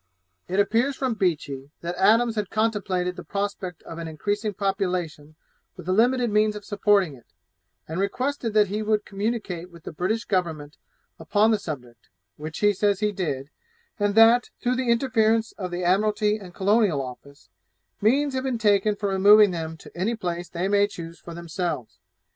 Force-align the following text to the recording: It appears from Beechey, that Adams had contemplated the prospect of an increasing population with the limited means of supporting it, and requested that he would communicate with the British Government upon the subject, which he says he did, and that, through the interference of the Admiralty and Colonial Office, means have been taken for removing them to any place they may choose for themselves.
It 0.47 0.59
appears 0.59 0.95
from 0.95 1.13
Beechey, 1.13 1.69
that 1.81 1.93
Adams 1.95 2.33
had 2.35 2.49
contemplated 2.49 3.15
the 3.17 3.23
prospect 3.23 3.83
of 3.83 3.99
an 3.99 4.07
increasing 4.07 4.51
population 4.55 5.35
with 5.77 5.85
the 5.85 5.91
limited 5.91 6.31
means 6.31 6.55
of 6.55 6.65
supporting 6.65 7.13
it, 7.13 7.27
and 7.87 7.99
requested 7.99 8.55
that 8.55 8.69
he 8.69 8.81
would 8.81 9.05
communicate 9.05 9.69
with 9.69 9.83
the 9.83 9.91
British 9.91 10.25
Government 10.25 10.75
upon 11.19 11.51
the 11.51 11.59
subject, 11.59 12.09
which 12.35 12.61
he 12.61 12.73
says 12.73 12.99
he 13.01 13.11
did, 13.11 13.51
and 13.99 14.15
that, 14.15 14.49
through 14.59 14.77
the 14.77 14.89
interference 14.89 15.51
of 15.51 15.69
the 15.69 15.83
Admiralty 15.83 16.35
and 16.37 16.55
Colonial 16.55 16.99
Office, 17.05 17.49
means 18.01 18.33
have 18.33 18.43
been 18.43 18.57
taken 18.57 18.95
for 18.95 19.09
removing 19.09 19.51
them 19.51 19.77
to 19.77 19.95
any 19.95 20.15
place 20.15 20.49
they 20.49 20.67
may 20.67 20.87
choose 20.87 21.19
for 21.19 21.35
themselves. 21.35 21.99